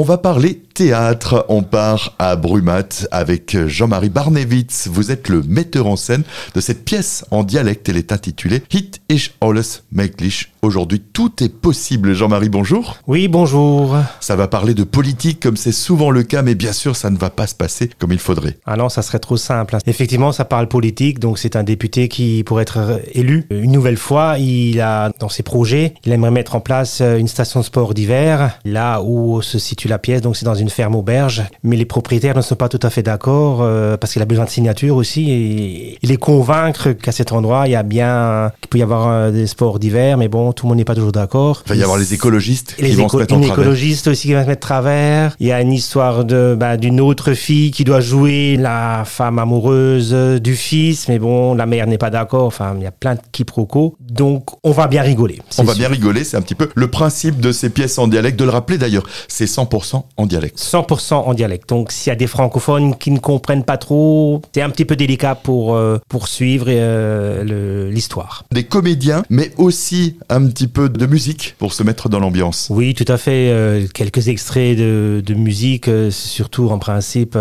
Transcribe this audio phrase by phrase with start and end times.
[0.00, 1.44] On va parler théâtre.
[1.48, 4.86] On part à Brumat avec Jean-Marie Barnewitz.
[4.86, 6.22] Vous êtes le metteur en scène
[6.54, 7.88] de cette pièce en dialecte.
[7.88, 10.52] Elle est intitulée Hit is alles möglich.
[10.68, 12.12] Aujourd'hui, tout est possible.
[12.12, 12.98] Jean-Marie, bonjour.
[13.06, 13.96] Oui, bonjour.
[14.20, 17.16] Ça va parler de politique comme c'est souvent le cas, mais bien sûr, ça ne
[17.16, 18.58] va pas se passer comme il faudrait.
[18.66, 19.78] Ah non, ça serait trop simple.
[19.86, 21.20] Effectivement, ça parle politique.
[21.20, 25.42] Donc, c'est un député qui, pour être élu une nouvelle fois, il a dans ses
[25.42, 29.88] projets, il aimerait mettre en place une station de sport d'hiver, là où se situe
[29.88, 30.20] la pièce.
[30.20, 33.02] Donc, c'est dans une ferme auberge, mais les propriétaires ne sont pas tout à fait
[33.02, 37.32] d'accord euh, parce qu'il a besoin de signature aussi et il est convaincre qu'à cet
[37.32, 40.52] endroit il y a bien qu'il peut y avoir euh, des sports d'hiver, mais bon,
[40.58, 41.62] tout le monde n'est pas toujours d'accord.
[41.66, 43.58] Il va y avoir les écologistes qui vont se mettre en travers.
[43.60, 45.36] écologistes aussi qui vont se mettre travers.
[45.38, 49.38] Il y a une histoire de bah, d'une autre fille qui doit jouer la femme
[49.38, 52.46] amoureuse du fils, mais bon, la mère n'est pas d'accord.
[52.46, 53.96] Enfin, il y a plein de quiproquos.
[54.00, 55.40] Donc, on va bien rigoler.
[55.58, 56.24] On va bien rigoler.
[56.24, 58.38] C'est un petit peu le principe de ces pièces en dialecte.
[58.38, 60.58] De le rappeler d'ailleurs, c'est 100% en dialecte.
[60.58, 61.68] 100% en dialecte.
[61.68, 64.96] Donc s'il y a des francophones qui ne comprennent pas trop, c'est un petit peu
[64.96, 68.44] délicat pour euh, poursuivre euh, l'histoire.
[68.50, 72.68] Des comédiens, mais aussi un petit peu de musique pour se mettre dans l'ambiance.
[72.70, 73.50] Oui, tout à fait.
[73.50, 77.36] Euh, quelques extraits de, de musique, surtout en principe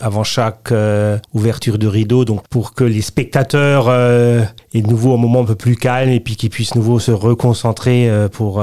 [0.00, 0.72] avant chaque
[1.32, 5.54] ouverture de rideau, donc pour que les spectateurs aient de nouveau un moment un peu
[5.54, 8.62] plus calme et puis qu'ils puissent nouveau se reconcentrer pour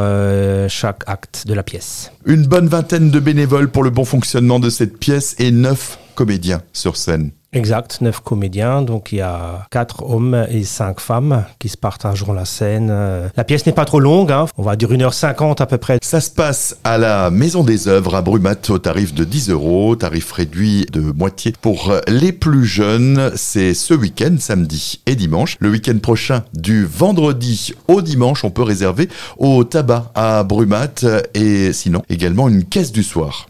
[0.70, 2.12] chaque acte de la pièce.
[2.26, 6.62] Une bonne vingtaine de bénévoles pour le bon fonctionnement de cette pièce et neuf comédiens
[6.74, 7.32] sur scène.
[7.54, 12.34] Exact, neuf comédiens, donc il y a quatre hommes et cinq femmes qui se partageront
[12.34, 12.90] la scène.
[12.92, 14.48] Euh, la pièce n'est pas trop longue, hein.
[14.58, 16.00] on va dire 1h50 à peu près.
[16.02, 19.96] Ça se passe à la Maison des Œuvres à Brumat au tarif de 10 euros,
[19.96, 23.32] tarif réduit de moitié pour les plus jeunes.
[23.36, 25.58] C'est ce week-end, samedi et dimanche.
[25.60, 31.72] Le week-end prochain, du vendredi au dimanche, on peut réserver au tabac à Brumat et
[31.72, 33.42] sinon également une caisse du soir.